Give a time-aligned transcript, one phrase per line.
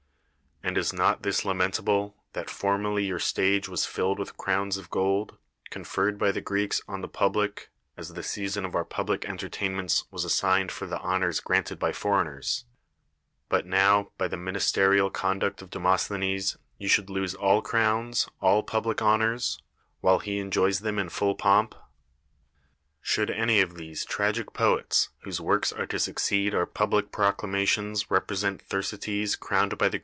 [0.63, 4.91] And is not this la mentable, that formerly your stage was filled with crowns of
[4.91, 5.35] gold,
[5.71, 7.47] conferred by the Greeks on the people
[7.97, 11.91] (as the season of our public entertain ments was assigned for the honors granted by
[11.91, 12.65] foreigners);
[13.49, 19.01] but now, by the ministerial conduct of Demosthenes, you should lose all crowns, all public
[19.01, 19.63] honors,
[20.03, 23.01] Vviiile he enjoys them in full 226 ^SCHINES ponip?
[23.01, 28.11] Should any of these trajjie poets whose works are to sui 'od our publiL ])roelainations
[28.11, 29.99] represent Thersitcs crowned by the